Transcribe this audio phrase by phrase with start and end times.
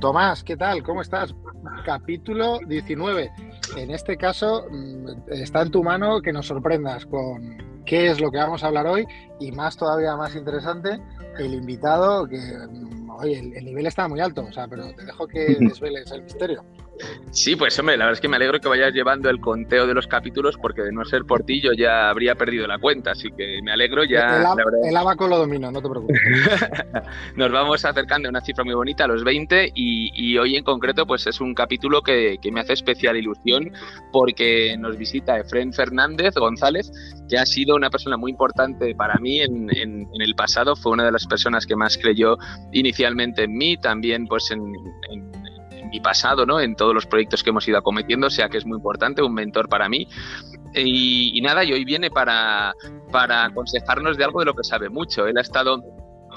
[0.00, 0.84] Tomás, ¿qué tal?
[0.84, 1.34] ¿Cómo estás?
[1.84, 3.32] Capítulo 19.
[3.76, 8.30] En este caso, mm, está en tu mano que nos sorprendas con qué es lo
[8.30, 9.04] que vamos a hablar hoy
[9.40, 11.00] y más todavía más interesante,
[11.38, 15.26] el invitado que, mm, oye, el, nivel está muy alto, o sea, pero te dejo
[15.26, 16.64] que desveles el misterio.
[17.30, 19.94] Sí, pues hombre, la verdad es que me alegro que vayas llevando el conteo de
[19.94, 23.30] los capítulos porque de no ser por ti yo ya habría perdido la cuenta, así
[23.36, 24.44] que me alegro ya.
[24.84, 26.20] El, abaco lo domino, no te preocupes.
[27.36, 31.06] Nos vamos acercando a una cifra muy bonita, a los 20, y, hoy en concreto
[31.06, 33.72] pues es un capítulo que, me hace especial ilusión
[34.10, 36.90] porque nos visita Efren Fernández González,
[37.28, 41.12] que ha sido una persona muy importante para mí en, el pasado, fue una de
[41.12, 42.36] las personas que más creyó
[42.72, 45.27] inicialmente en mí, también pues en
[45.88, 46.60] mi pasado, ¿no?
[46.60, 49.34] En todos los proyectos que hemos ido acometiendo, o sea que es muy importante, un
[49.34, 50.06] mentor para mí.
[50.74, 52.74] Y, nada, y hoy viene para,
[53.10, 55.26] para aconsejarnos de algo de lo que sabe mucho.
[55.26, 55.82] Él ha estado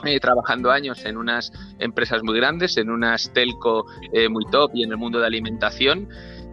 [0.06, 4.84] eh, trabajando años en unas empresas muy grandes, en unas telco eh, muy top y
[4.84, 6.08] en el mundo de alimentación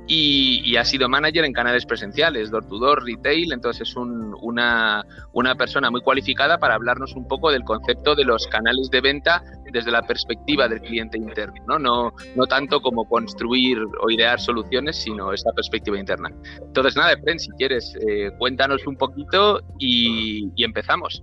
[0.09, 5.55] y, ha sido manager en canales presenciales, door to door, retail, entonces es una, una,
[5.55, 9.91] persona muy cualificada para hablarnos un poco del concepto de los canales de venta desde
[9.91, 15.33] la perspectiva del cliente interno, no, no, no tanto como construir o idear soluciones, sino
[15.33, 16.31] esa perspectiva interna.
[16.63, 21.23] Entonces nada, Efren, si quieres, eh, cuéntanos un poquito y, y empezamos.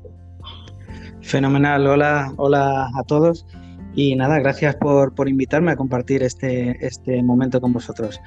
[1.22, 3.48] Fenomenal, hola, hola a todos.
[3.96, 8.20] Y nada, gracias por, por, invitarme a compartir este, este momento con vosotros.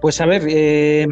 [0.00, 1.06] Pues a ver, eh,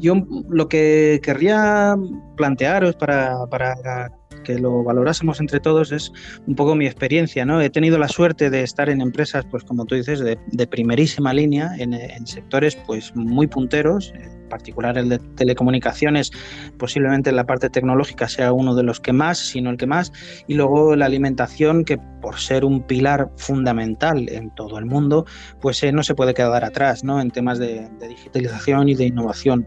[0.00, 0.14] yo
[0.48, 1.96] lo que querría
[2.36, 4.10] plantearos para, para
[4.44, 6.12] que lo valorásemos entre todos es
[6.46, 7.60] un poco mi experiencia, ¿no?
[7.60, 11.72] He tenido la suerte de estar en empresas, pues como tú dices, de, primerísima línea,
[11.78, 14.12] en, en, sectores pues muy punteros,
[14.50, 16.30] particular el de telecomunicaciones,
[16.76, 20.12] posiblemente en la parte tecnológica sea uno de los que más, sino el que más,
[20.46, 25.24] y luego la alimentación, que por ser un pilar fundamental en todo el mundo,
[25.60, 27.20] pues eh, no se puede quedar atrás ¿no?
[27.20, 29.66] en temas de, digitalización y de innovación.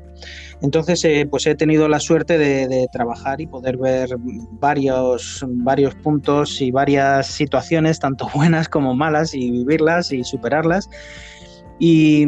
[0.61, 4.09] Entonces, eh, pues he tenido la suerte de, trabajar y poder ver
[4.51, 10.89] varios, varios puntos y varias situaciones, tanto buenas como malas, y vivirlas y superarlas.
[11.79, 12.25] Y,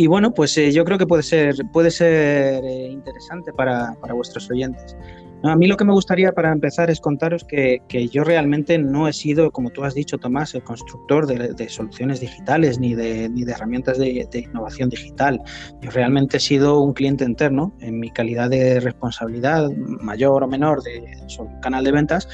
[0.00, 4.14] y bueno, pues eh, yo creo que puede ser, puede ser eh, interesante para, para,
[4.14, 4.96] vuestros oyentes.
[5.42, 9.08] a mí lo que me gustaría para empezar es contaros que, que, yo realmente no
[9.08, 13.28] he sido, como tú has dicho, Tomás, el constructor de, de soluciones digitales ni de,
[13.28, 15.38] ni de herramientas de, de, innovación digital.
[15.82, 19.68] Yo realmente he sido un cliente interno en mi calidad de responsabilidad,
[20.00, 22.26] mayor o menor, de un canal de ventas,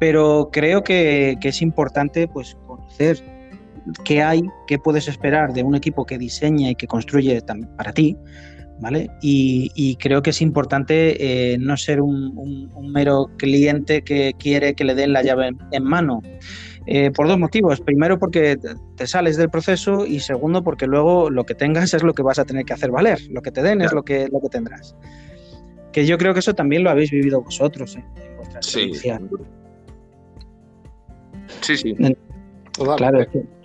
[0.00, 3.37] pero creo que, que es importante pues, conocer
[4.04, 7.40] qué hay, qué puedes esperar de un equipo que diseña y que construye
[7.76, 8.16] para ti,
[8.80, 9.10] ¿vale?
[9.20, 14.94] Y, creo que es importante eh, no ser un, mero cliente que quiere que le
[14.94, 16.22] den la llave en, mano.
[16.90, 17.82] Eh, por dos motivos.
[17.82, 18.58] Primero, porque
[18.96, 22.38] te sales del proceso y segundo, porque luego lo que tengas es lo que vas
[22.38, 23.18] a tener que hacer valer.
[23.30, 24.96] Lo que te den es lo que, lo que tendrás.
[25.92, 28.04] Que yo creo que eso también lo habéis vivido vosotros ¿eh?
[28.16, 29.20] en vuestra experiencia.
[31.60, 31.94] Sí, sí.
[32.96, 33.57] Claro, es que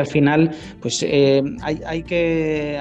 [0.00, 0.50] al final,
[0.80, 2.80] pues eh, hay, hay, que.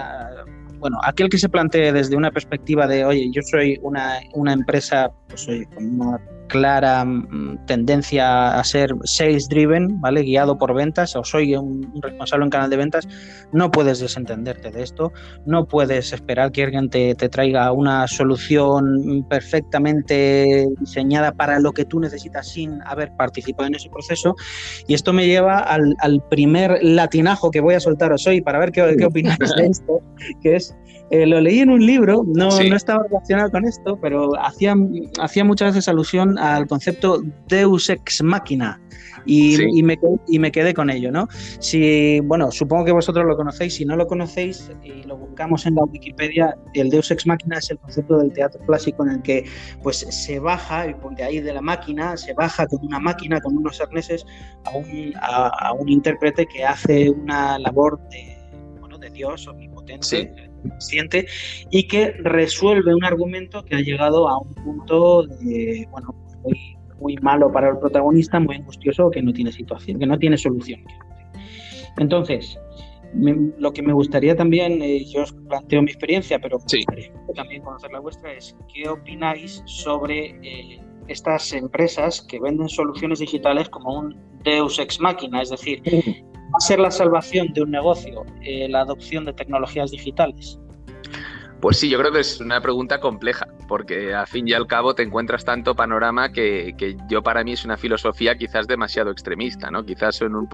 [0.79, 5.11] Bueno, aquel que se plantee desde una perspectiva de, oye, yo soy una, una empresa,
[5.27, 10.21] pues oye, con una clara mm, tendencia a ser sales driven, ¿vale?
[10.21, 13.07] Guiado por ventas, o soy un, responsable en canal de ventas,
[13.51, 15.11] no puedes desentenderte de esto,
[15.45, 21.99] no puedes esperar que alguien te, traiga una solución perfectamente diseñada para lo que tú
[21.99, 24.35] necesitas sin haber participado en ese proceso.
[24.87, 25.95] Y esto me lleva al,
[26.29, 30.01] primer latinajo que voy a soltaros hoy para ver qué, qué opináis de esto,
[30.41, 30.75] que es
[31.09, 34.75] eh, lo leí en un libro, no, no estaba relacionado con esto, pero hacía,
[35.21, 38.81] hacía muchas veces alusión al concepto Deus ex machina.
[39.25, 39.99] Y, y, me,
[40.29, 41.27] y, me, quedé con ello, ¿no?
[41.59, 45.75] Si, bueno, supongo que vosotros lo conocéis, si no lo conocéis y lo buscamos en
[45.75, 49.43] la Wikipedia, el Deus ex machina es el concepto del teatro clásico en el que
[49.83, 53.57] pues se baja, y de ahí de la máquina, se baja con una máquina, con
[53.57, 54.25] unos arneses,
[54.63, 58.37] a un, a, un intérprete que hace una labor de,
[58.79, 60.31] bueno, de Dios omnipotente
[60.69, 61.27] consciente
[61.69, 66.15] y que resuelve un argumento que ha llegado a un punto de, bueno,
[66.47, 70.37] muy, muy malo para el protagonista, muy angustioso, que no tiene situación, que no tiene
[70.37, 70.81] solución.
[71.97, 72.59] Entonces,
[73.13, 76.57] lo que me gustaría también, eh, yo os planteo mi experiencia, pero
[77.35, 83.69] también conocer la vuestra, es qué opináis sobre eh, estas empresas que venden soluciones digitales
[83.69, 85.81] como un Deus ex machina, es decir,
[86.47, 90.57] ¿Va a ser la salvación de un negocio eh, la adopción de tecnologías digitales?
[91.61, 94.93] Pues sí, yo creo que es una pregunta compleja, porque al fin y al cabo
[94.93, 96.75] te encuentras tanto panorama que,
[97.09, 99.83] yo para mí es una filosofía quizás demasiado extremista, ¿no?
[99.83, 100.47] Quizás en un,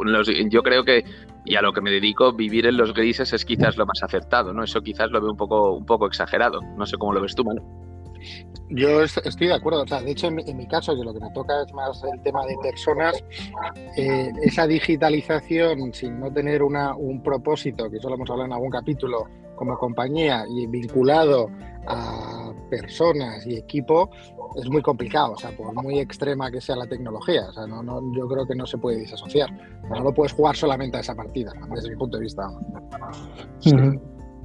[0.50, 1.04] yo creo que,
[1.44, 4.54] y a lo que me dedico, vivir en los grises es quizás lo más acertado,
[4.54, 4.64] ¿no?
[4.64, 6.62] Eso quizás lo veo un poco, un poco exagerado.
[6.78, 7.62] No sé cómo lo ves tú, Manu.
[8.70, 11.30] Yo estoy de acuerdo, o sea, de hecho en mi, caso, que lo que me
[11.32, 13.24] toca es más el tema de personas,
[13.98, 18.54] eh, esa digitalización sin no tener una, un propósito, que eso lo hemos hablado en
[18.54, 19.28] algún capítulo,
[19.63, 21.50] como compañía y vinculado
[21.88, 24.10] a personas y equipo
[24.57, 27.81] es muy complicado, o sea, por muy extrema que sea la tecnología, o sea, no,
[27.81, 29.50] no, yo creo que no se puede disasociar,
[29.89, 32.44] no lo puedes jugar solamente a esa partida, desde mi punto de vista.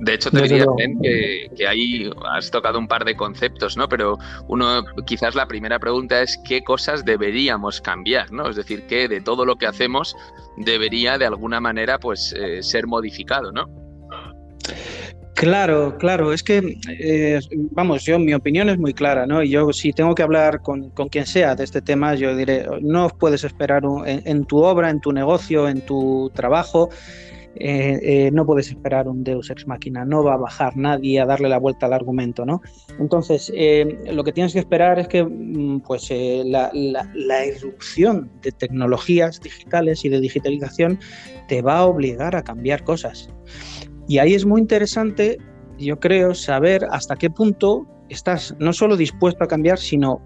[0.01, 0.65] De hecho, te diría
[1.03, 3.89] que, que, ahí has tocado un par de conceptos, ¿no?
[3.89, 4.17] Pero
[4.47, 8.49] uno, quizás la primera pregunta es qué cosas deberíamos cambiar, ¿no?
[8.49, 10.15] Es decir, qué de todo lo que hacemos
[10.57, 13.88] debería de alguna manera, pues, eh, ser modificado, ¿no?
[15.39, 17.39] Claro, claro, es que, eh,
[17.71, 19.41] vamos, yo, mi opinión es muy clara, ¿no?
[19.41, 23.09] Y yo, si tengo que hablar con, quien sea de este tema, yo diré, no
[23.09, 26.89] puedes esperar en, tu obra, en tu negocio, en tu trabajo,
[27.55, 31.25] eh, eh, no puedes esperar un Deus ex machina, no va a bajar nadie a
[31.27, 32.61] darle la vuelta al argumento, ¿no?
[32.99, 33.53] Entonces,
[34.11, 40.05] lo que tienes que esperar es que, mm, pues, la, la irrupción de tecnologías digitales
[40.05, 40.99] y de digitalización
[41.47, 43.31] te va a obligar a cambiar cosas.
[44.09, 45.39] Y ahí es muy interesante,
[45.79, 50.21] yo creo, saber hasta qué punto estás no solo dispuesto a cambiar, sino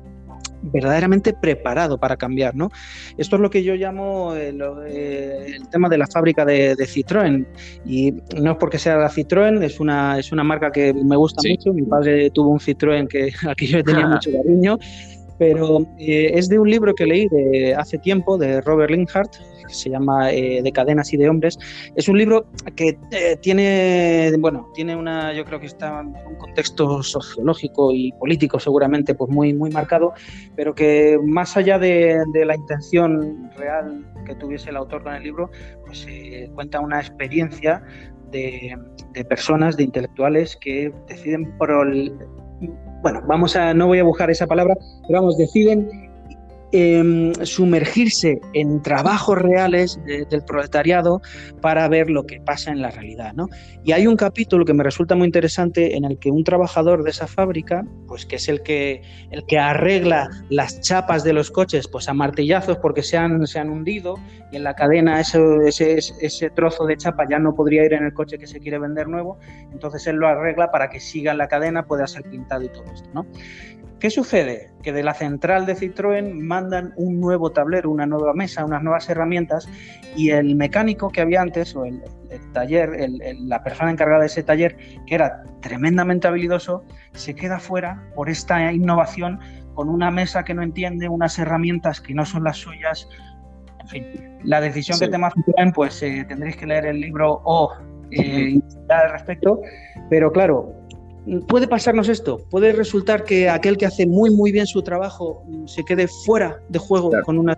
[0.62, 2.70] verdaderamente preparado para cambiar, ¿no?
[3.18, 4.56] Esto es lo que yo llamo eh,
[4.88, 7.46] eh, el, tema de la fábrica de, Citroën.
[7.84, 11.42] Y no es porque sea la Citroën, es una, es una marca que me gusta
[11.48, 14.78] mucho, mi padre tuvo un Citroën que aquí yo tenía mucho cariño,
[15.42, 19.32] pero eh, es de un libro que leí de hace tiempo de Robert Linhart,
[19.66, 21.58] que se llama eh, De cadenas y de hombres.
[21.96, 22.46] Es un libro
[22.76, 28.12] que eh, tiene, bueno, tiene una, yo creo que está en un contexto sociológico y
[28.20, 30.12] político seguramente pues muy, muy marcado,
[30.54, 35.50] pero que más allá de, la intención real que tuviese el autor con el libro,
[35.84, 36.06] pues
[36.54, 37.82] cuenta una experiencia
[38.30, 38.78] de,
[39.28, 42.16] personas, de intelectuales que deciden por el,
[43.02, 44.76] bueno, vamos a, no voy a buscar esa palabra,
[45.06, 46.11] pero vamos, deciden
[46.74, 51.20] Em, sumergirse en trabajos reales del proletariado
[51.60, 53.34] para ver lo que pasa en la realidad.
[53.34, 53.50] ¿no?
[53.84, 57.10] Y hay un capítulo que me resulta muy interesante en el que un trabajador de
[57.10, 61.86] esa fábrica, pues que es el que, el que arregla las chapas de los coches
[61.88, 64.14] pues a martillazos porque se han, se han hundido
[64.50, 68.04] y en la cadena ese, ese, ese trozo de chapa ya no podría ir en
[68.04, 69.38] el coche que se quiere vender nuevo,
[69.72, 72.84] entonces él lo arregla para que siga en la cadena, pueda ser pintado y todo
[72.94, 73.10] esto.
[73.12, 73.26] ¿no?
[74.02, 74.72] ¿Qué sucede?
[74.82, 79.08] Que de la central de Citroën mandan un nuevo tablero, una nueva mesa, unas nuevas
[79.08, 79.68] herramientas
[80.16, 82.02] y el mecánico que había antes, o el,
[82.52, 82.90] taller,
[83.38, 84.76] la persona encargada de ese taller,
[85.06, 86.82] que era tremendamente habilidoso,
[87.12, 89.38] se queda fuera por esta innovación
[89.74, 93.08] con una mesa que no entiende, unas herramientas que no son las suyas.
[93.82, 97.72] En fin, la decisión que toma Citroën, pues eh, tendréis que leer el libro o
[98.10, 99.60] eh, al respecto,
[100.10, 100.74] pero claro,
[101.48, 105.66] puede pasarnos esto, puede resultar que aquel que hace muy muy bien su trabajo mm,
[105.66, 107.56] se quede fuera de juego con una...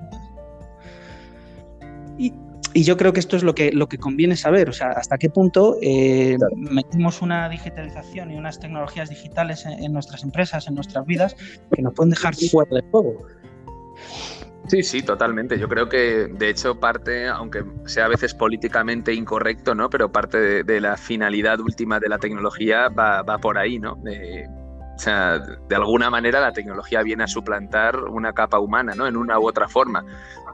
[2.19, 2.33] Y,
[2.77, 5.31] yo creo que esto es lo que, lo que conviene saber, o sea, hasta qué
[5.31, 11.37] punto eh, metimos una digitalización y unas tecnologías digitales en, nuestras empresas, en nuestras vidas,
[11.73, 13.29] que nos pueden dejar fuera de juego.
[14.67, 15.59] Sí, sí, totalmente.
[15.59, 19.91] Yo creo que, de hecho, parte, aunque sea a veces políticamente incorrecto, ¿no?
[19.91, 23.93] Pero parte de, la finalidad última de la tecnología va, por ahí, ¿no?
[23.93, 29.07] o sea, de alguna manera la tecnología viene a suplantar una capa humana, ¿no?
[29.07, 30.05] En una u otra forma.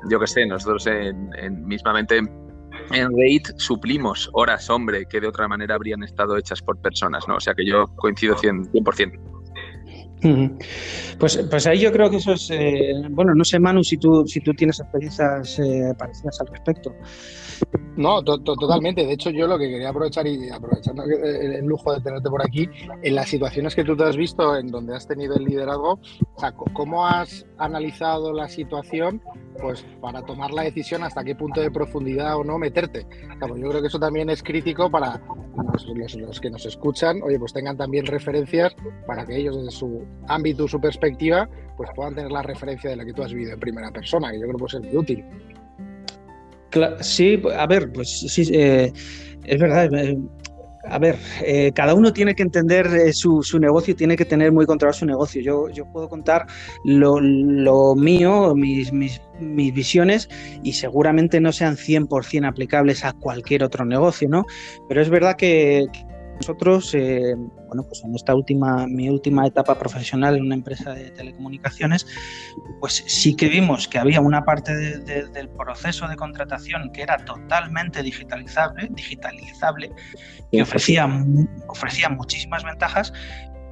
[0.09, 5.75] Yo qué sé, nosotros en, mismamente en RAID suplimos horas hombre que de otra manera
[5.75, 7.37] habrían estado hechas por personas, ¿no?
[7.37, 8.71] O sea que yo coincido 100%.
[8.73, 9.40] 100%.
[11.19, 14.27] Pues, pues ahí yo creo que eso es, eh, bueno, no sé Manu si tú,
[14.27, 16.95] si tú tienes experiencias eh, parecidas al respecto.
[17.97, 19.05] No, totalmente.
[19.05, 22.69] De hecho, yo lo que quería aprovechar y aprovechando el, lujo de tenerte por aquí,
[23.03, 25.93] en las situaciones que tú te has visto en donde has tenido el liderazgo,
[26.35, 29.21] o sea, ¿cómo has analizado la situación
[29.61, 33.07] pues para tomar la decisión hasta qué punto de profundidad o no meterte?
[33.39, 35.21] Pues yo creo que eso también es crítico para
[35.73, 38.75] los, los, que nos escuchan, oye, pues tengan también referencias
[39.07, 43.05] para que ellos desde su ámbito, su perspectiva, pues puedan tener la referencia de la
[43.05, 45.25] que tú has vivido en primera persona, que yo creo que puede ser muy útil.
[47.01, 48.93] Sí, a ver, pues sí, eh,
[49.45, 49.93] es verdad.
[49.95, 50.17] Eh,
[50.85, 54.65] a ver, eh, cada uno tiene que entender su, su, negocio, tiene que tener muy
[54.67, 55.43] controlado su negocio.
[55.43, 56.47] Yo, yo puedo contar
[56.85, 60.29] lo, lo mío, mis, mis, mis, visiones,
[60.63, 64.47] y seguramente no sean 100% aplicables a cualquier otro negocio, ¿no?
[64.89, 65.87] Pero es verdad que
[66.37, 66.95] nosotros
[67.71, 72.05] bueno, pues en esta última, mi última etapa profesional en una empresa de telecomunicaciones,
[72.81, 78.03] pues sí que vimos que había una parte del proceso de contratación que era totalmente
[78.03, 79.93] digitalizable, digitalizable
[80.51, 81.09] que ofrecía,
[81.69, 83.13] ofrecía muchísimas ventajas,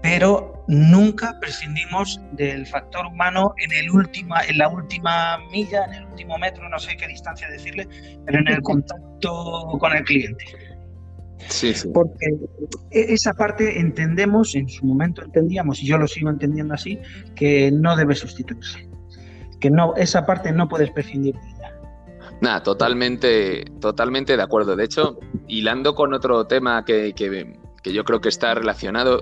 [0.00, 6.04] pero nunca prescindimos del factor humano en, el última, en la última milla, en el
[6.04, 7.88] último metro, no sé qué distancia decirle,
[8.24, 10.44] pero en el contacto con el cliente.
[11.48, 11.88] Sí, sí.
[11.92, 12.26] Porque
[12.90, 16.98] e, esa parte entendemos, en su momento entendíamos, y yo lo sigo entendiendo así,
[17.34, 18.88] que no debe sustituirse.
[19.60, 21.74] Que no, esa parte no puedes prescindir de ella.
[22.40, 24.76] Nada, totalmente, totalmente de acuerdo.
[24.76, 25.18] De hecho,
[25.48, 29.20] hilando con otro tema que, que yo creo que está relacionado,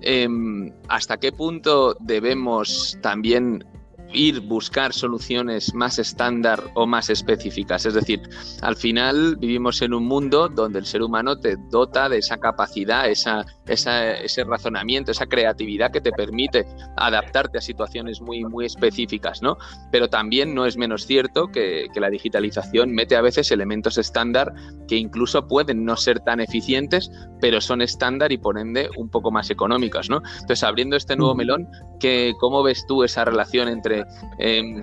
[0.00, 3.64] Em, ¿Hasta qué punto debemos también
[4.12, 7.86] ir buscar soluciones más estándar o más específicas.
[7.86, 8.22] Es decir,
[8.62, 13.08] al final vivimos en un mundo donde el ser humano te dota de esa capacidad,
[13.08, 19.56] esa, ese razonamiento, esa creatividad que te permite adaptarte a situaciones muy, muy específicas, ¿no?
[19.90, 24.52] Pero también no es menos cierto que, que la digitalización mete a veces elementos estándar
[24.88, 27.10] que incluso pueden no ser tan eficientes,
[27.40, 30.22] pero son estándar y por ende un poco más económicas, ¿no?
[30.40, 31.68] Entonces, abriendo este nuevo melón,
[32.00, 33.97] ¿qué, ¿cómo ves tú esa relación entre
[34.38, 34.82] Em,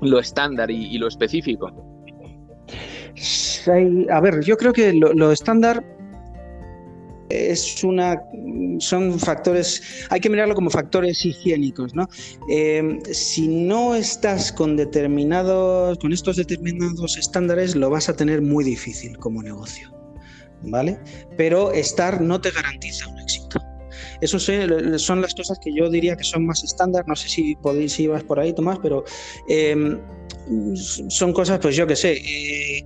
[0.00, 1.70] lo estándar y, lo específico?
[4.10, 5.84] a ver, yo creo que lo, estándar
[7.28, 8.20] es una
[8.78, 12.06] son factores hay que mirarlo como factores higiénicos no
[12.50, 18.64] em, si no estás con determinados con estos determinados estándares lo vas a tener muy
[18.64, 19.90] difícil como negocio
[20.64, 20.98] vale
[21.38, 23.71] pero estar no te garantiza un éxito
[24.22, 27.04] eso son las cosas que yo diría que son más estándar.
[27.08, 29.04] No sé si podéis si ibas por ahí, Tomás, pero
[29.48, 29.98] em,
[30.76, 32.12] son cosas, pues yo qué sé.
[32.12, 32.84] Eh,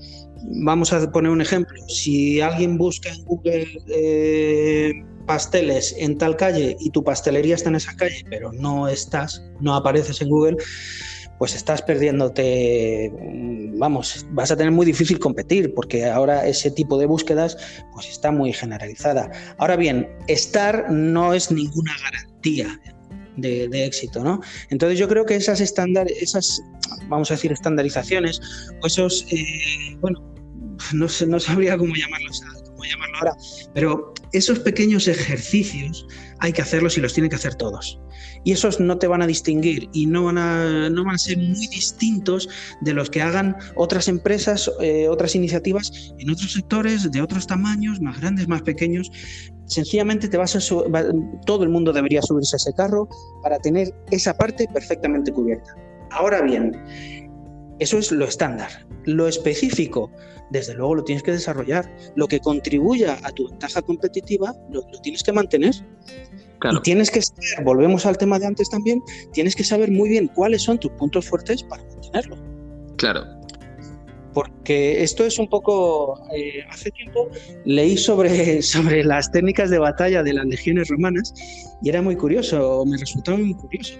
[0.62, 1.76] vamos a poner un ejemplo.
[1.88, 4.92] Si alguien busca en Google eh,
[5.26, 9.74] pasteles en tal calle y tu pastelería está en esa calle, pero no estás, no
[9.74, 10.56] apareces en Google,
[11.38, 13.12] pues estás perdiéndote,
[13.76, 17.56] vamos, vas a tener muy difícil competir porque ahora ese tipo de búsquedas
[17.92, 19.30] pues está muy generalizada.
[19.58, 22.80] Ahora bien, estar no es ninguna garantía
[23.36, 24.40] de, éxito, ¿no?
[24.70, 26.62] Entonces yo creo que esas estándar, esas,
[27.08, 28.40] vamos a decir, estandarizaciones,
[28.82, 30.22] o esos, eh, bueno,
[30.92, 32.42] no, no sabría cómo llamarlos,
[32.88, 33.36] llamarlo ahora,
[33.74, 36.06] pero esos pequeños ejercicios
[36.40, 37.98] hay que hacerlos y los tienen que hacer todos
[38.46, 41.36] y esos no te van a distinguir y no van a, no van a ser
[41.36, 42.48] muy distintos
[42.80, 48.00] de los que hagan otras empresas, eh, otras iniciativas en otros sectores, de otros tamaños,
[48.00, 49.10] más grandes, más pequeños.
[49.64, 50.56] Sencillamente te vas
[51.44, 53.08] todo el mundo debería subirse a ese carro
[53.42, 55.74] para tener esa parte perfectamente cubierta.
[56.12, 56.72] Ahora bien,
[57.78, 58.86] eso es lo estándar.
[59.04, 60.10] Lo específico,
[60.50, 61.90] desde luego lo tienes que desarrollar.
[62.14, 65.74] Lo que contribuya a tu ventaja competitiva, lo tienes que mantener.
[66.72, 69.02] Y tienes que saber, volvemos al tema de antes también,
[69.32, 72.36] tienes que saber muy bien cuáles son tus puntos fuertes para mantenerlo.
[72.96, 73.24] Claro.
[74.32, 76.20] Porque esto es un poco.
[76.34, 77.28] Eh, hace tiempo
[77.64, 81.32] leí sobre, sobre las técnicas de batalla de las legiones romanas
[81.82, 83.94] y era muy curioso, me resultaba muy curioso.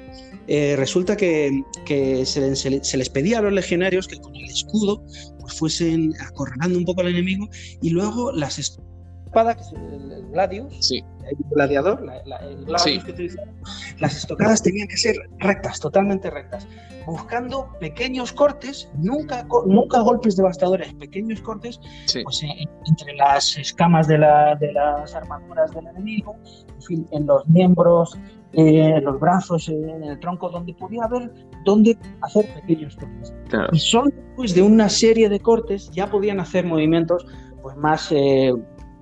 [0.49, 5.03] Eh, resulta que, que se, se, les pedía a los legionarios que con el escudo
[5.41, 7.49] pues fuesen acorralando un poco al enemigo
[7.83, 11.05] y luego las espadas, el gladius, sí.
[11.29, 13.55] el gladiador, el gladiador que utilizaban,
[13.99, 16.67] las estocadas tenían que ser rectas, totalmente rectas,
[17.07, 21.81] buscando pequeños cortes, nunca, nunca golpes devastadores, pequeños cortes
[22.25, 22.43] pues,
[22.87, 24.19] entre las escamas de,
[24.61, 26.37] de, las armaduras del enemigo,
[26.69, 28.19] en, fin, en los miembros,
[28.57, 31.31] eh, los brazos, en el tronco, donde podía haber
[31.65, 33.35] donde hacer pequeños cortes.
[33.73, 37.27] Y solo después de una serie de cortes ya podían hacer movimientos
[37.63, 38.11] pues, más...
[38.13, 38.53] Eh,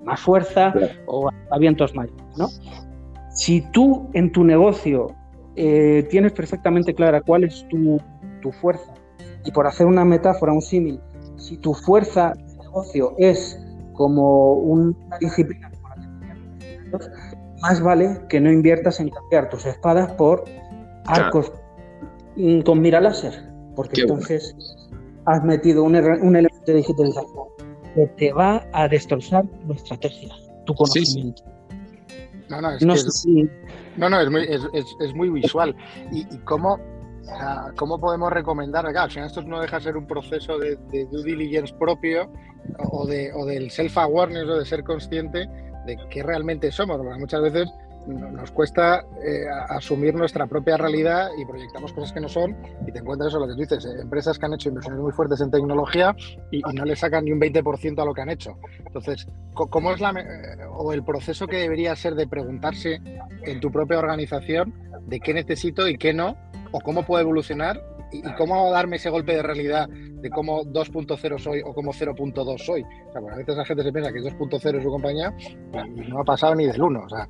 [0.04, 0.72] más fuerza
[1.06, 2.22] o a vientos mayores.
[2.36, 2.48] ¿no?
[3.30, 5.08] Si tú en tu negocio
[5.56, 8.00] eh, tienes perfectamente clara cuál es tu,
[8.60, 8.92] fuerza,
[9.44, 11.00] y por hacer una metáfora, un símil,
[11.36, 13.58] si tu fuerza de negocio es
[13.94, 15.70] como una disciplina
[17.64, 20.44] más vale que no inviertas en cambiar tus espadas por
[21.06, 21.50] arcos
[22.66, 23.32] con mira láser,
[23.74, 24.54] porque entonces
[25.24, 27.46] has metido un, un elemento de digitalización
[27.94, 30.34] que te va a destrozar tu estrategia,
[30.66, 31.42] tu conocimiento.
[32.50, 34.46] No, no, es, no, no, es, muy,
[35.00, 35.74] es, muy visual.
[36.12, 36.78] ¿Y, cómo,
[37.76, 38.84] cómo podemos recomendar?
[38.92, 40.76] Claro, si esto no deja de ser un proceso de,
[41.10, 42.30] due diligence propio
[42.90, 45.48] o, de, o del self-awareness o de ser consciente
[45.86, 46.96] de qué realmente somos.
[46.98, 47.68] Porque muchas veces
[48.06, 52.98] nos cuesta eh, asumir nuestra propia realidad y proyectamos cosas que no son y te
[52.98, 55.50] encuentras eso, lo que tú dices, eh, empresas que han hecho inversiones muy fuertes en
[55.50, 56.14] tecnología
[56.50, 58.58] y, no le sacan ni un 20% a lo que han hecho.
[58.84, 63.00] Entonces, ¿cómo es la, eh, o el proceso que debería ser de preguntarse
[63.42, 64.74] en tu propia organización
[65.06, 66.36] de qué necesito y qué no,
[66.72, 67.80] o cómo puedo evolucionar
[68.14, 72.82] y, cómo darme ese golpe de realidad de cómo 2.0 soy o cómo 0.2 soy.
[72.82, 75.34] O sea, a veces la gente se piensa que 2.0 es su compañía
[75.94, 77.00] y no ha pasado ni del 1.
[77.04, 77.28] O sea,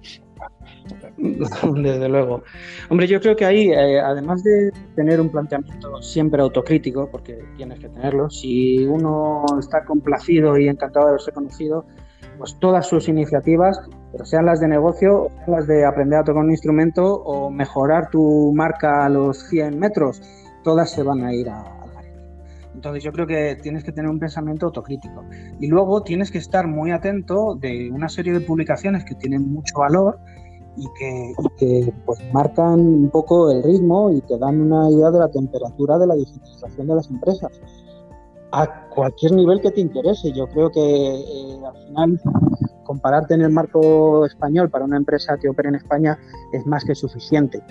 [1.16, 2.42] Desde luego.
[2.88, 7.80] Hombre, yo creo que ahí, eh, además de tener un planteamiento siempre autocrítico, porque tienes
[7.80, 11.86] que tenerlo, si uno está complacido y encantado de haberse conocido,
[12.38, 13.80] pues todas sus iniciativas,
[14.12, 18.10] pero sean las de negocio, sean las de aprender a tocar un instrumento o mejorar
[18.10, 20.20] tu marca a los 100 metros,
[20.64, 21.84] todas se van a ir a,
[22.74, 25.24] entonces yo creo que tienes que tener un pensamiento autocrítico.
[25.60, 29.78] Y luego tienes que estar muy atento de una serie de publicaciones que tienen mucho
[29.78, 30.18] valor
[30.76, 35.30] y que, pues, marcan un poco el ritmo y te dan una idea de la
[35.30, 37.52] temperatura de la digitalización de las empresas.
[38.50, 40.32] A cualquier nivel que te interese.
[40.32, 42.20] Yo creo que eh, al final
[42.84, 46.18] compararte en el marco español para una empresa que opera en España
[46.52, 47.62] es más que suficiente.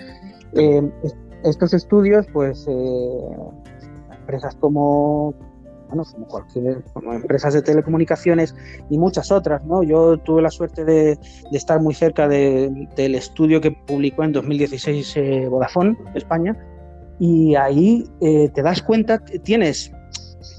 [0.54, 0.90] Eh,
[1.44, 3.36] estos estudios, pues eh,
[4.18, 5.34] empresas como,
[5.88, 8.54] bueno, como cualquier, como empresas de telecomunicaciones
[8.90, 9.82] y muchas otras, ¿no?
[9.82, 11.18] Yo tuve la suerte de,
[11.52, 16.56] estar muy cerca del estudio que publicó en 2016 eh, Vodafone España
[17.20, 19.92] y ahí eh, te das cuenta, tienes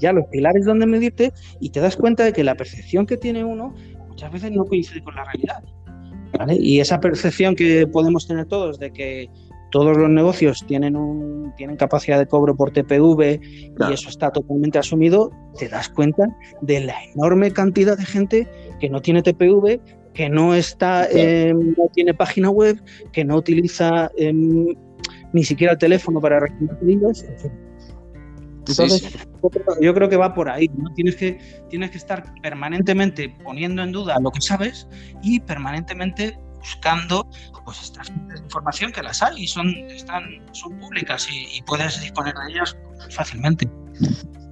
[0.00, 3.44] ya los pilares donde medirte y te das cuenta de que la percepción que tiene
[3.44, 3.74] uno
[4.08, 5.62] muchas veces no coincide con la realidad.
[6.58, 9.30] Y esa percepción que podemos tener todos de que
[9.76, 14.78] todos los negocios tienen, un, tienen capacidad de cobro por TPV y eso está totalmente
[14.78, 16.24] asumido, te das cuenta
[16.62, 18.48] de la enorme cantidad de gente
[18.80, 19.78] que no tiene TPV,
[20.14, 24.74] que no está, no tiene página web, que no utiliza em,
[25.34, 27.26] ni siquiera el teléfono para recibir pedidos.
[28.66, 29.12] Entonces,
[29.82, 30.90] yo creo que va por ahí, ¿no?
[30.94, 34.88] Tienes que, tienes que estar permanentemente poniendo en duda lo que sabes
[35.22, 37.26] y permanentemente buscando
[37.64, 42.52] pues estas información que las hay y son, están, son públicas y, puedes disponer de
[42.52, 42.76] ellas
[43.10, 43.68] fácilmente.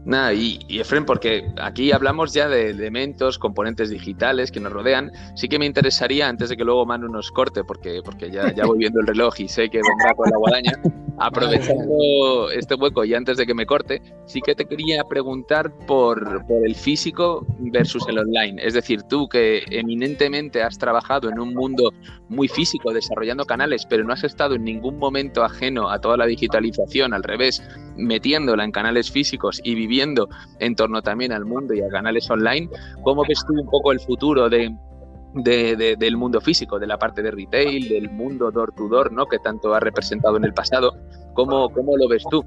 [0.04, 5.12] Nada, y, y Efren, porque aquí hablamos ya de elementos, componentes digitales que nos rodean.
[5.37, 8.66] Sí que me interesaría, antes de que luego Manu nos corte, porque, porque ya, ya
[8.66, 10.72] voy viendo el reloj y sé que vendrá con la guadaña,
[11.18, 16.44] aprovechando este hueco y antes de que me corte, sí que te quería preguntar por,
[16.46, 18.61] por el físico versus el online.
[18.64, 21.90] Es decir, tú que eminentemente has trabajado en un mundo
[22.29, 26.27] muy físico, desarrollando canales, pero no has estado en ningún momento ajeno a toda la
[26.27, 27.62] digitalización, al revés,
[27.96, 32.68] metiéndola en canales físicos y viviendo en torno también al mundo y a canales online.
[33.03, 34.74] ¿Cómo ves tú un poco el futuro de,
[35.35, 39.27] del mundo físico, de la parte de retail, del mundo door to door, ¿no?
[39.27, 40.97] que tanto ha representado en el pasado?
[41.35, 42.44] ¿Cómo, cómo lo ves tú?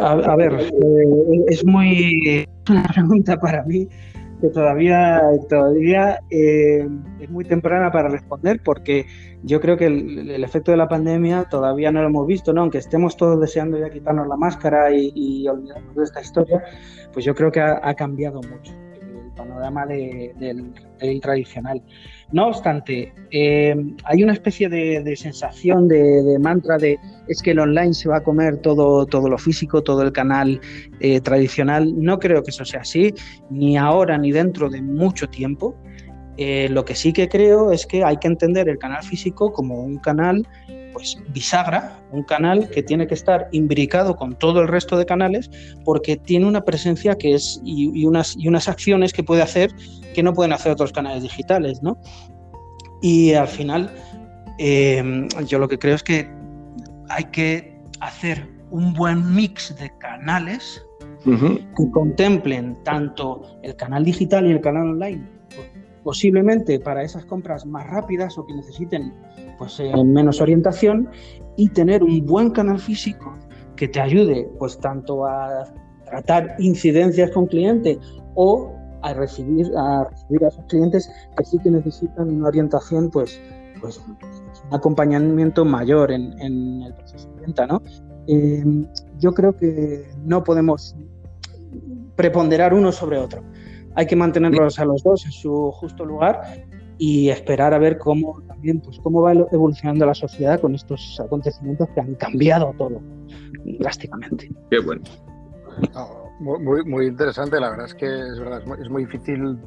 [0.00, 3.86] A, ver, eh, es muy una pregunta para mí
[4.40, 6.86] que todavía, todavía eh,
[7.20, 9.06] es muy temprana para responder porque
[9.42, 12.62] yo creo que el, efecto de la pandemia todavía no lo hemos visto, ¿no?
[12.62, 16.62] Aunque estemos todos deseando ya quitarnos la máscara y, olvidarnos de esta historia,
[17.12, 18.72] pues yo creo que ha, cambiado mucho
[19.46, 20.72] panorama del,
[21.20, 21.82] tradicional.
[22.32, 27.94] No obstante, eh, hay una especie de, sensación, de, mantra de es que el online
[27.94, 30.60] se va a comer todo, todo lo físico, todo el canal
[31.00, 31.92] eh, tradicional.
[31.96, 33.14] No creo que eso sea así,
[33.50, 35.76] ni ahora ni dentro de mucho tiempo.
[36.38, 39.80] Eh, lo que sí que creo es que hay que entender el canal físico como
[39.80, 40.46] un canal
[40.96, 45.50] pues bisagra, un canal que tiene que estar imbricado con todo el resto de canales
[45.84, 49.70] porque tiene una presencia que es y, unas, y unas acciones que puede hacer
[50.14, 51.98] que no pueden hacer otros canales digitales, ¿no?
[53.02, 53.94] Y al final
[54.58, 56.30] eh, yo lo que creo es que
[57.10, 60.82] hay que hacer un buen mix de canales
[61.26, 65.36] que contemplen tanto el canal digital y el canal online
[66.06, 69.12] posiblemente para esas compras más rápidas o que necesiten
[69.58, 71.08] pues, eh, menos orientación
[71.56, 73.34] y tener un buen canal físico
[73.76, 75.64] que te ayude pues tanto a
[76.06, 77.98] tratar incidencias con clientes
[78.34, 83.40] o a recibir a recibir a esos clientes que sí que necesitan una orientación pues
[83.80, 84.16] pues un
[84.74, 87.82] acompañamiento mayor en, el proceso de venta ¿no?
[88.26, 88.86] Em,
[89.18, 90.96] yo creo que no podemos
[92.16, 93.42] preponderar uno sobre otro
[93.94, 96.40] hay que mantenerlos a los dos en su justo lugar
[96.98, 101.88] y esperar a ver cómo también pues cómo va evolucionando la sociedad con estos acontecimientos
[101.94, 103.00] que han cambiado todo
[103.78, 104.50] drásticamente.
[104.70, 105.02] Qué bueno.
[106.38, 109.58] Muy, muy interesante, la verdad es que es verdad, es muy, difícil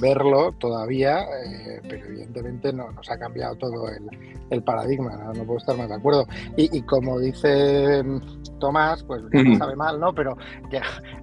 [0.00, 3.88] verlo todavía, eh, pero evidentemente no, nos ha cambiado todo
[4.50, 5.44] el, paradigma, ¿no?
[5.44, 6.26] puedo estar más de acuerdo.
[6.56, 10.14] Y, como dice mm, Tomás, pues no sabe mal, ¿no?
[10.14, 10.34] Pero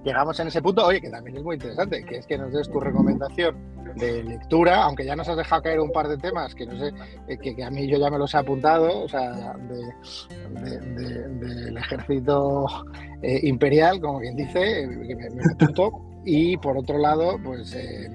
[0.04, 2.70] llegamos en ese punto, oye, que también es muy interesante, que es que nos des
[2.70, 3.56] tu recomendación
[3.96, 6.92] de lectura, aunque ya nos has dejado caer un par de temas que no sé,
[7.28, 9.54] eh, que, a mí yo ya me los he apuntado, o sea,
[10.50, 12.66] del ejército
[13.22, 15.92] eh, imperial, como quien dice, que me, apunto.
[16.24, 18.08] Y por otro lado, pues, eh,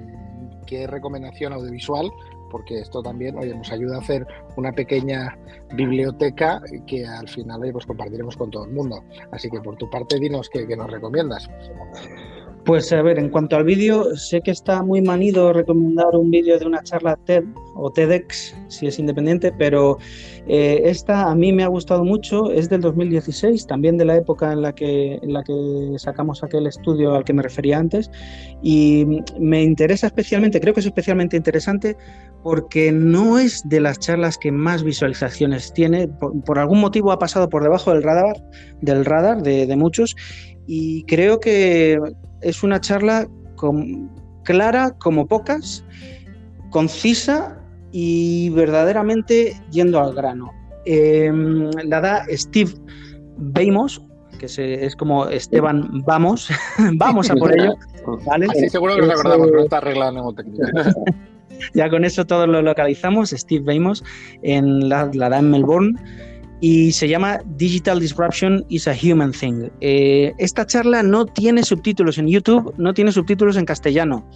[0.66, 2.10] ¿qué recomendación audiovisual?
[2.50, 4.26] Porque esto también oye, nos ayuda a hacer
[4.56, 5.38] una pequeña
[5.74, 9.04] biblioteca que al final pues, compartiremos con todo el mundo.
[9.32, 11.50] Así que por tu parte, dinos qué, qué nos recomiendas.
[12.68, 16.60] Pues a ver, en cuanto al vídeo, sé que está muy manido recomendar un vídeo
[16.60, 19.98] de una charla TED o TEDx, si es independiente, pero
[20.48, 24.52] eh, esta a mí me ha gustado mucho, es del 2016, también de la época
[24.52, 25.18] en la, que,
[25.96, 28.12] sacamos aquel estudio al que me refería antes,
[28.62, 31.96] y me interesa especialmente, creo que es especialmente interesante
[32.44, 37.48] porque no es de las charlas que más visualizaciones tiene, por, algún motivo ha pasado
[37.48, 38.36] por debajo del radar,
[38.82, 40.18] del radar de muchos,
[40.68, 41.98] y creo que
[42.42, 43.28] es una charla
[44.44, 45.84] clara como pocas,
[46.70, 47.58] concisa
[47.92, 50.52] y verdaderamente yendo al grano.
[50.86, 52.72] Em, la da Steve
[53.38, 54.02] Vamos,
[54.40, 56.50] que es como Esteban Vamos,
[56.96, 57.76] vamos a por ello.
[58.26, 58.48] ¿vale?
[58.50, 60.34] Así seguro que nos acordamos que está arreglando
[61.74, 64.04] Ya con eso todos lo localizamos, Steve Vamos,
[64.44, 65.96] en la, la da en Melbourne
[66.60, 69.70] y se llama Digital Disruption is a Human Thing.
[69.82, 74.28] Eh, esta charla no tiene subtítulos en YouTube, no tiene subtítulos en castellano,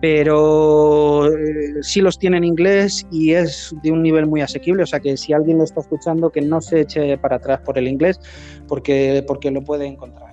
[0.00, 4.86] pero eh, sí los tiene en inglés y es de un nivel muy asequible, o
[4.86, 7.88] sea que si alguien lo está escuchando, que no se eche para atrás por el
[7.88, 8.20] inglés,
[8.68, 10.30] porque, porque lo puede encontrar.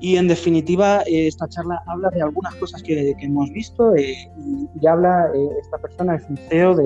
[0.00, 4.30] Y en definitiva, eh, esta charla habla de algunas cosas que, hemos visto y,
[4.80, 5.28] y, habla,
[5.60, 6.84] esta persona es un CEO de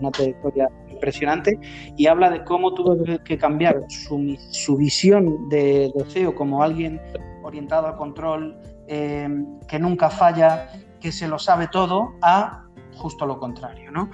[0.00, 1.58] una trayectoria impresionante
[1.96, 7.00] y habla de cómo tuvo que cambiar su, visión de, CEO como alguien
[7.42, 8.58] orientado al control,
[8.88, 10.68] em, que nunca falla,
[11.00, 12.64] que se lo sabe todo, a
[12.96, 13.90] justo lo contrario.
[13.90, 14.10] ¿no?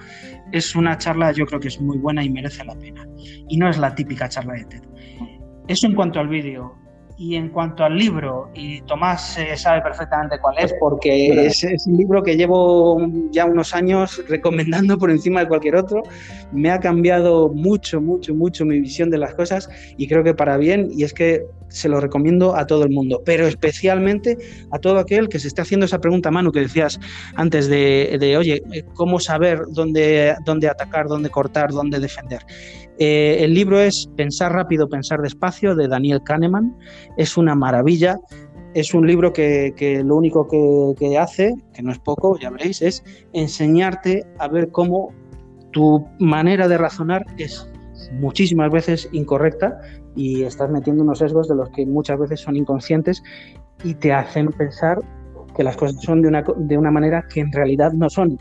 [0.51, 3.05] Es una charla, yo creo que es muy buena y merece la pena.
[3.49, 4.83] Y no es la típica charla de TED.
[5.67, 6.75] Eso en cuanto al vídeo.
[7.17, 11.95] Y en cuanto al libro, y Tomás eh, sabe perfectamente cuál es, porque es, un
[11.95, 13.01] libro que llevo
[13.31, 16.03] ya unos años recomendando por encima de cualquier otro.
[16.51, 20.57] Me ha cambiado mucho, mucho, mucho mi visión de las cosas y creo que para
[20.57, 24.37] bien, y es que se lo recomiendo a todo el mundo, pero especialmente
[24.71, 26.99] a todo aquel que se esté haciendo esa pregunta, Manu, que decías
[27.35, 32.41] antes de, de oye, ¿cómo saber dónde, dónde atacar, dónde cortar, dónde defender?
[32.97, 36.75] Eh, el libro es Pensar rápido, pensar despacio de Daniel Kahneman.
[37.17, 38.17] Es una maravilla.
[38.73, 40.47] Es un libro que, lo único
[40.97, 45.13] que, hace, que no es poco, ya veréis, es enseñarte a ver cómo
[45.71, 47.69] tu manera de razonar es
[48.11, 49.79] muchísimas veces incorrecta
[50.13, 53.23] y estás metiendo unos sesgos de los que muchas veces son inconscientes
[53.81, 54.99] y te hacen pensar
[55.55, 58.37] que las cosas son de una, de una manera que en realidad no son.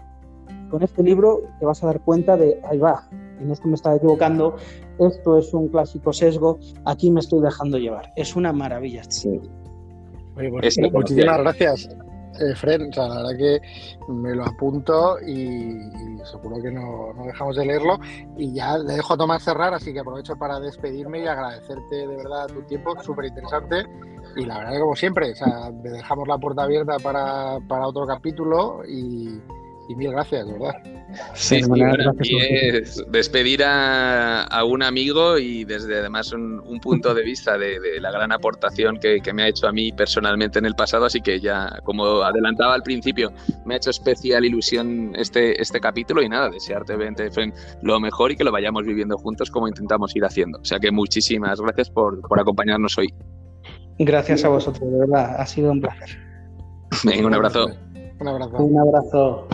[0.68, 3.08] Con este libro te vas a dar cuenta de, ahí va,
[3.40, 4.56] en esto me estaba equivocando,
[4.98, 8.12] esto es un clásico sesgo, aquí me estoy dejando llevar.
[8.16, 9.02] Es una maravilla.
[9.08, 9.40] Sí.
[10.34, 11.88] Pues, muchísimas gracias,
[12.40, 12.80] eh, Fred.
[12.96, 13.60] la verdad que
[14.08, 15.78] me lo apunto y,
[16.24, 17.98] seguro que no, dejamos de leerlo.
[18.36, 22.16] Y ya le dejo a Tomás cerrar, así que aprovecho para despedirme y agradecerte de
[22.16, 23.84] verdad tu tiempo, súper interesante.
[24.36, 28.06] Y la verdad que como siempre, o sea, dejamos la puerta abierta para, para otro
[28.06, 29.40] capítulo y,
[29.88, 30.72] y mil gracias, ¿verdad?
[31.34, 31.60] Sí,
[32.50, 38.32] es despedir a, un amigo y desde además un, punto de vista de, la gran
[38.32, 42.22] aportación que, me ha hecho a mí personalmente en el pasado, así que ya, como
[42.22, 43.32] adelantaba al principio,
[43.64, 46.94] me ha hecho especial ilusión este, este capítulo y nada, desearte,
[47.82, 50.58] lo mejor y que lo vayamos viviendo juntos como intentamos ir haciendo.
[50.60, 53.12] O sea que muchísimas gracias por, por acompañarnos hoy.
[53.98, 56.18] Gracias a vosotros, de verdad, ha sido un placer.
[57.04, 57.66] Venga, un abrazo.
[58.20, 58.56] Un abrazo.
[58.58, 59.48] Un abrazo.